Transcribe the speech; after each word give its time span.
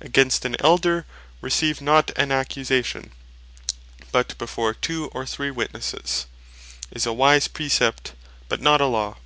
"Against 0.00 0.46
an 0.46 0.56
Elder 0.60 1.04
receive 1.42 1.82
not 1.82 2.10
an 2.16 2.32
accusation, 2.32 3.12
but 4.12 4.38
before 4.38 4.72
two 4.72 5.08
or 5.08 5.26
three 5.26 5.50
Witnesses," 5.50 6.24
is 6.90 7.04
a 7.04 7.12
wise 7.12 7.48
Precept, 7.48 8.14
but 8.48 8.62
not 8.62 8.80
a 8.80 8.86
Law. 8.86 9.18